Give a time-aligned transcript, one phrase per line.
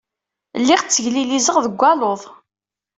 [0.61, 2.21] Lliɣ tteglilizeɣ deg waluḍ.